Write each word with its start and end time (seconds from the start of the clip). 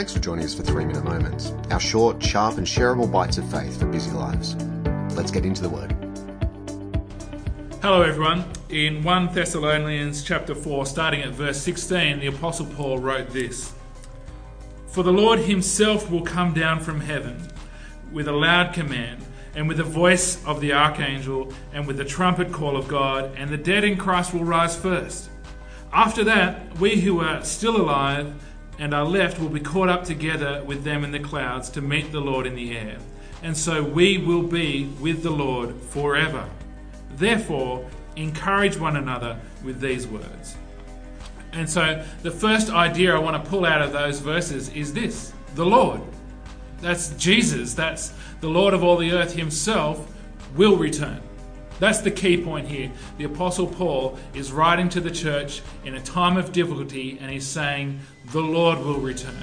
Thanks 0.00 0.14
for 0.14 0.20
joining 0.20 0.46
us 0.46 0.54
for 0.54 0.62
Three 0.62 0.86
Minute 0.86 1.04
Moments, 1.04 1.52
our 1.70 1.78
short, 1.78 2.22
sharp, 2.22 2.56
and 2.56 2.66
shareable 2.66 3.12
bites 3.12 3.36
of 3.36 3.46
faith 3.50 3.78
for 3.78 3.84
busy 3.84 4.10
lives. 4.12 4.56
Let's 5.14 5.30
get 5.30 5.44
into 5.44 5.60
the 5.60 5.68
Word. 5.68 5.94
Hello, 7.82 8.00
everyone. 8.00 8.50
In 8.70 9.02
1 9.02 9.34
Thessalonians 9.34 10.24
chapter 10.24 10.54
4, 10.54 10.86
starting 10.86 11.20
at 11.20 11.32
verse 11.32 11.60
16, 11.60 12.18
the 12.18 12.28
Apostle 12.28 12.64
Paul 12.64 12.96
wrote 12.98 13.28
this 13.28 13.74
For 14.86 15.04
the 15.04 15.12
Lord 15.12 15.40
himself 15.40 16.10
will 16.10 16.22
come 16.22 16.54
down 16.54 16.80
from 16.80 17.02
heaven 17.02 17.48
with 18.10 18.26
a 18.26 18.32
loud 18.32 18.72
command, 18.72 19.22
and 19.54 19.68
with 19.68 19.76
the 19.76 19.84
voice 19.84 20.42
of 20.46 20.62
the 20.62 20.72
archangel, 20.72 21.52
and 21.74 21.86
with 21.86 21.98
the 21.98 22.06
trumpet 22.06 22.50
call 22.50 22.74
of 22.74 22.88
God, 22.88 23.34
and 23.36 23.50
the 23.50 23.58
dead 23.58 23.84
in 23.84 23.98
Christ 23.98 24.32
will 24.32 24.46
rise 24.46 24.74
first. 24.74 25.28
After 25.92 26.24
that, 26.24 26.78
we 26.78 27.02
who 27.02 27.20
are 27.20 27.44
still 27.44 27.76
alive, 27.76 28.32
and 28.80 28.94
are 28.94 29.04
left 29.04 29.38
will 29.38 29.50
be 29.50 29.60
caught 29.60 29.90
up 29.90 30.04
together 30.04 30.64
with 30.64 30.82
them 30.82 31.04
in 31.04 31.12
the 31.12 31.20
clouds 31.20 31.68
to 31.68 31.82
meet 31.82 32.10
the 32.10 32.20
Lord 32.20 32.46
in 32.46 32.54
the 32.54 32.76
air. 32.76 32.96
And 33.42 33.56
so 33.56 33.82
we 33.84 34.16
will 34.18 34.42
be 34.42 34.86
with 35.00 35.22
the 35.22 35.30
Lord 35.30 35.76
forever. 35.76 36.48
Therefore, 37.12 37.86
encourage 38.16 38.78
one 38.78 38.96
another 38.96 39.38
with 39.62 39.80
these 39.80 40.06
words. 40.06 40.56
And 41.52 41.68
so, 41.68 42.04
the 42.22 42.30
first 42.30 42.70
idea 42.70 43.14
I 43.14 43.18
want 43.18 43.42
to 43.42 43.50
pull 43.50 43.66
out 43.66 43.82
of 43.82 43.92
those 43.92 44.20
verses 44.20 44.70
is 44.70 44.94
this 44.94 45.32
the 45.56 45.66
Lord. 45.66 46.00
That's 46.80 47.10
Jesus. 47.10 47.74
That's 47.74 48.14
the 48.40 48.48
Lord 48.48 48.72
of 48.72 48.82
all 48.82 48.96
the 48.96 49.12
earth 49.12 49.34
himself 49.34 50.10
will 50.56 50.76
return. 50.76 51.20
That's 51.80 52.00
the 52.00 52.10
key 52.10 52.42
point 52.42 52.68
here. 52.68 52.92
The 53.18 53.24
Apostle 53.24 53.66
Paul 53.66 54.18
is 54.34 54.52
writing 54.52 54.88
to 54.90 55.00
the 55.00 55.10
church 55.10 55.62
in 55.84 55.94
a 55.94 56.00
time 56.00 56.36
of 56.36 56.52
difficulty 56.52 57.18
and 57.20 57.30
he's 57.30 57.46
saying, 57.46 58.00
The 58.26 58.40
Lord 58.40 58.78
will 58.78 59.00
return. 59.00 59.34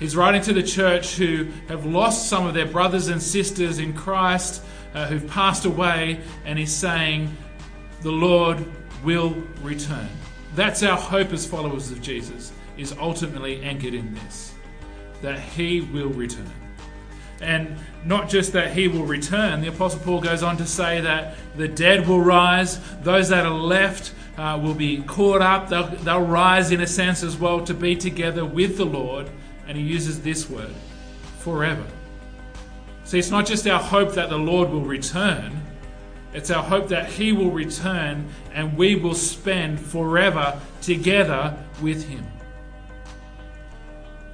He's 0.00 0.16
writing 0.16 0.42
to 0.42 0.52
the 0.52 0.62
church 0.62 1.14
who 1.14 1.48
have 1.68 1.86
lost 1.86 2.28
some 2.28 2.46
of 2.46 2.54
their 2.54 2.66
brothers 2.66 3.06
and 3.06 3.22
sisters 3.22 3.78
in 3.78 3.92
Christ, 3.92 4.64
uh, 4.94 5.06
who've 5.06 5.28
passed 5.28 5.64
away, 5.64 6.20
and 6.44 6.58
he's 6.58 6.74
saying, 6.74 7.36
The 8.00 8.10
Lord 8.10 8.66
will 9.04 9.36
return. 9.62 10.08
That's 10.56 10.82
our 10.82 10.96
hope 10.96 11.32
as 11.32 11.46
followers 11.46 11.92
of 11.92 12.02
Jesus, 12.02 12.52
is 12.76 12.92
ultimately 12.98 13.62
anchored 13.62 13.94
in 13.94 14.12
this 14.14 14.54
that 15.20 15.38
he 15.38 15.82
will 15.82 16.08
return. 16.08 16.50
And 17.42 17.76
not 18.04 18.28
just 18.28 18.52
that 18.52 18.72
he 18.72 18.88
will 18.88 19.04
return, 19.04 19.60
the 19.60 19.68
Apostle 19.68 20.00
Paul 20.00 20.20
goes 20.20 20.42
on 20.42 20.56
to 20.58 20.66
say 20.66 21.00
that 21.00 21.34
the 21.56 21.68
dead 21.68 22.06
will 22.06 22.20
rise, 22.20 22.80
those 23.02 23.28
that 23.28 23.44
are 23.44 23.50
left 23.54 24.14
uh, 24.38 24.58
will 24.62 24.74
be 24.74 25.02
caught 25.02 25.42
up, 25.42 25.68
they'll, 25.68 25.88
they'll 25.88 26.24
rise 26.24 26.70
in 26.72 26.80
a 26.80 26.86
sense 26.86 27.22
as 27.22 27.36
well 27.36 27.64
to 27.64 27.74
be 27.74 27.94
together 27.96 28.44
with 28.44 28.76
the 28.76 28.84
Lord. 28.84 29.28
And 29.66 29.76
he 29.76 29.84
uses 29.84 30.22
this 30.22 30.48
word 30.48 30.74
forever. 31.38 31.84
See, 33.04 33.18
it's 33.18 33.30
not 33.30 33.46
just 33.46 33.66
our 33.66 33.80
hope 33.80 34.14
that 34.14 34.30
the 34.30 34.38
Lord 34.38 34.70
will 34.70 34.84
return, 34.84 35.60
it's 36.32 36.50
our 36.50 36.62
hope 36.62 36.88
that 36.88 37.10
he 37.10 37.32
will 37.32 37.50
return 37.50 38.28
and 38.54 38.76
we 38.76 38.96
will 38.96 39.14
spend 39.14 39.78
forever 39.78 40.58
together 40.80 41.58
with 41.82 42.08
him. 42.08 42.24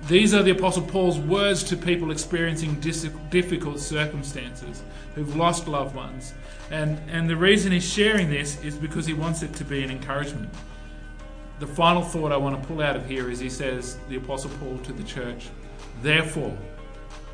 These 0.06 0.32
are 0.32 0.42
the 0.42 0.52
Apostle 0.52 0.84
Paul's 0.84 1.18
words 1.18 1.62
to 1.64 1.77
people 1.77 2.10
experiencing 2.10 2.80
difficult 2.80 3.80
circumstances 3.80 4.82
who've 5.14 5.36
lost 5.36 5.68
loved 5.68 5.94
ones. 5.94 6.32
And, 6.70 6.98
and 7.10 7.28
the 7.28 7.36
reason 7.36 7.72
he's 7.72 7.86
sharing 7.86 8.30
this 8.30 8.62
is 8.62 8.76
because 8.76 9.06
he 9.06 9.12
wants 9.12 9.42
it 9.42 9.52
to 9.54 9.64
be 9.64 9.82
an 9.82 9.91
encouragement. 9.91 10.50
The 11.58 11.66
final 11.66 12.02
thought 12.02 12.30
I 12.30 12.36
want 12.36 12.60
to 12.60 12.69
pull 12.69 12.80
out 12.80 12.96
of 12.96 13.06
here 13.06 13.30
is 13.30 13.41
he 13.41 13.50
says, 13.50 13.98
the 14.08 14.16
Apostle 14.16 14.50
Paul 14.60 14.78
to 14.78 14.92
the 14.92 15.02
church, 15.02 15.48
therefore, 16.02 16.56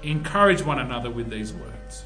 encourage 0.02 0.62
one 0.62 0.78
another 0.78 1.10
with 1.10 1.30
these 1.30 1.52
words. 1.52 2.04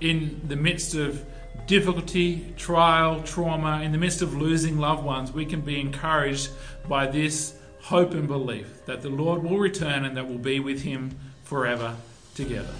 In 0.00 0.40
the 0.48 0.56
midst 0.56 0.94
of 0.94 1.24
difficulty, 1.66 2.54
trial, 2.56 3.22
trauma, 3.22 3.82
in 3.82 3.92
the 3.92 3.98
midst 3.98 4.22
of 4.22 4.34
losing 4.34 4.78
loved 4.78 5.04
ones, 5.04 5.32
we 5.32 5.44
can 5.44 5.60
be 5.60 5.80
encouraged 5.80 6.50
by 6.88 7.06
this 7.06 7.54
hope 7.88 8.12
and 8.12 8.28
belief 8.28 8.84
that 8.84 9.00
the 9.00 9.08
Lord 9.08 9.42
will 9.42 9.58
return 9.58 10.04
and 10.04 10.14
that 10.14 10.28
we'll 10.28 10.36
be 10.36 10.60
with 10.60 10.82
him 10.82 11.18
forever 11.44 11.96
together. 12.34 12.74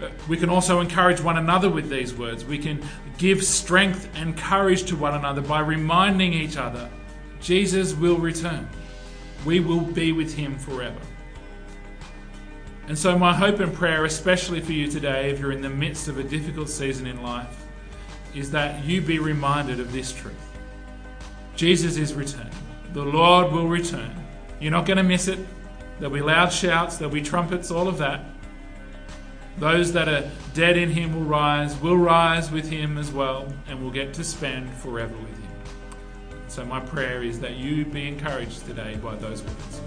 Uh, 0.00 0.08
we 0.26 0.38
can 0.38 0.48
also 0.48 0.80
encourage 0.80 1.20
one 1.20 1.36
another 1.36 1.68
with 1.68 1.90
these 1.90 2.14
words. 2.14 2.46
We 2.46 2.56
can 2.56 2.82
give 3.18 3.44
strength 3.44 4.08
and 4.14 4.34
courage 4.38 4.84
to 4.84 4.96
one 4.96 5.12
another 5.12 5.42
by 5.42 5.60
reminding 5.60 6.32
each 6.32 6.56
other 6.56 6.88
Jesus 7.42 7.94
will 7.94 8.16
return. 8.16 8.68
We 9.44 9.60
will 9.60 9.82
be 9.82 10.12
with 10.12 10.34
him 10.34 10.58
forever. 10.58 10.98
And 12.88 12.98
so, 12.98 13.18
my 13.18 13.34
hope 13.34 13.60
and 13.60 13.72
prayer, 13.72 14.06
especially 14.06 14.60
for 14.60 14.72
you 14.72 14.88
today, 14.88 15.30
if 15.30 15.38
you're 15.38 15.52
in 15.52 15.60
the 15.60 15.68
midst 15.68 16.08
of 16.08 16.18
a 16.18 16.24
difficult 16.24 16.68
season 16.70 17.06
in 17.06 17.22
life, 17.22 17.64
is 18.34 18.50
that 18.50 18.82
you 18.84 19.02
be 19.02 19.18
reminded 19.18 19.78
of 19.78 19.92
this 19.92 20.10
truth 20.10 20.34
Jesus 21.54 21.98
is 21.98 22.14
returning. 22.14 22.67
The 22.92 23.04
Lord 23.04 23.52
will 23.52 23.68
return. 23.68 24.14
You're 24.60 24.72
not 24.72 24.86
going 24.86 24.96
to 24.96 25.02
miss 25.02 25.28
it. 25.28 25.38
There'll 25.98 26.14
be 26.14 26.20
loud 26.20 26.52
shouts, 26.52 26.96
there'll 26.96 27.12
be 27.12 27.22
trumpets, 27.22 27.70
all 27.70 27.88
of 27.88 27.98
that. 27.98 28.24
Those 29.58 29.92
that 29.92 30.08
are 30.08 30.30
dead 30.54 30.76
in 30.76 30.90
Him 30.90 31.12
will 31.14 31.24
rise, 31.24 31.76
will 31.80 31.96
rise 31.96 32.50
with 32.50 32.70
Him 32.70 32.96
as 32.96 33.10
well, 33.10 33.52
and 33.66 33.82
will 33.82 33.90
get 33.90 34.14
to 34.14 34.24
spend 34.24 34.72
forever 34.74 35.16
with 35.16 35.36
Him. 35.36 35.48
So, 36.46 36.64
my 36.64 36.78
prayer 36.78 37.24
is 37.24 37.40
that 37.40 37.56
you 37.56 37.84
be 37.84 38.06
encouraged 38.06 38.64
today 38.66 38.96
by 38.96 39.16
those 39.16 39.42
words. 39.42 39.80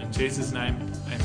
In 0.00 0.12
Jesus' 0.12 0.50
name, 0.50 0.74
amen. 1.06 1.18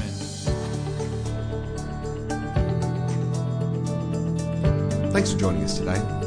Thanks 5.11 5.33
for 5.33 5.39
joining 5.39 5.63
us 5.63 5.79
today. 5.79 6.26